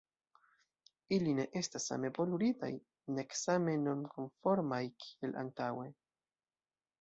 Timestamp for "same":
1.91-2.11, 3.41-3.77